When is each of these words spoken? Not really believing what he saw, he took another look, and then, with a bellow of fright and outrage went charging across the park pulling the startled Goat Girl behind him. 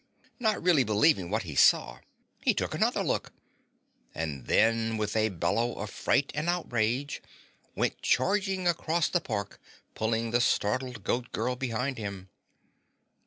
Not 0.39 0.63
really 0.63 0.83
believing 0.83 1.29
what 1.29 1.43
he 1.43 1.53
saw, 1.53 1.99
he 2.41 2.55
took 2.55 2.73
another 2.73 3.03
look, 3.03 3.31
and 4.15 4.47
then, 4.47 4.97
with 4.97 5.15
a 5.15 5.29
bellow 5.29 5.73
of 5.75 5.91
fright 5.91 6.31
and 6.33 6.49
outrage 6.49 7.21
went 7.75 8.01
charging 8.01 8.67
across 8.67 9.09
the 9.09 9.21
park 9.21 9.61
pulling 9.93 10.31
the 10.31 10.41
startled 10.41 11.03
Goat 11.03 11.31
Girl 11.31 11.55
behind 11.55 11.99
him. 11.99 12.29